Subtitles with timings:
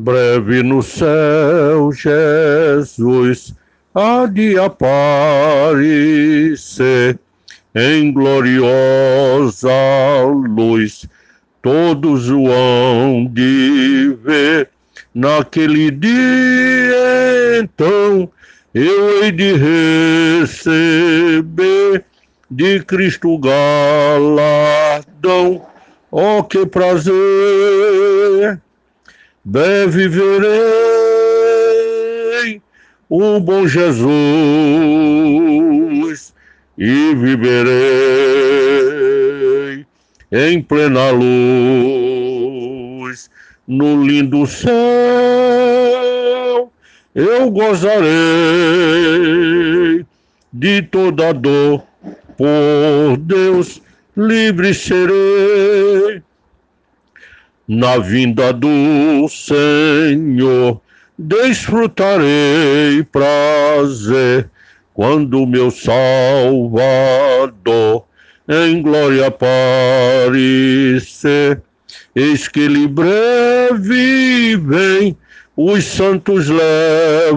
[0.00, 3.54] Breve no céu, Jesus
[3.94, 5.78] há de aparecer
[7.74, 9.70] em gloriosa
[10.24, 11.06] luz.
[11.60, 14.70] Todos o hão de ver
[15.14, 18.26] naquele dia, então
[18.72, 19.52] eu hei de
[20.40, 22.06] receber
[22.50, 24.40] de Cristo galardão.
[26.10, 27.12] Oh, que prazer!
[29.42, 30.50] Breve verei
[33.08, 33.94] o bom Jesus
[36.76, 37.70] e viverei
[40.30, 42.20] em plena luz
[43.66, 44.70] no lindo céu.
[47.14, 48.04] Eu gozarei
[50.52, 51.82] de toda dor,
[52.36, 53.80] por Deus
[54.14, 56.22] livre serei
[57.70, 60.80] na vinda do Senhor
[61.16, 64.50] desfrutarei prazer
[64.92, 66.96] quando meu Salvador
[68.48, 69.62] em glória aparecer.
[72.16, 75.16] Eis que ele breve vem,
[75.56, 77.30] os santos levará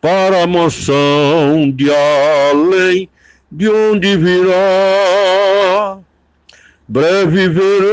[0.00, 3.08] para a mansão de além,
[3.50, 5.98] de onde virá.
[6.90, 7.86] Breve verei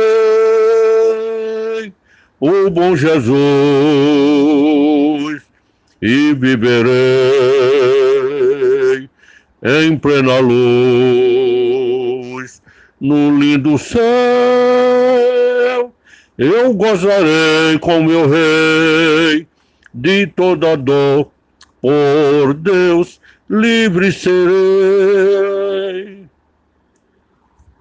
[2.39, 3.43] o bom Jesus
[6.02, 6.93] e viverei
[9.61, 11.75] em plena luz
[13.02, 14.02] no lindo céu.
[16.37, 19.45] Eu gozarei com meu rei
[19.93, 21.30] de toda dor,
[21.81, 25.34] por Deus livre serei.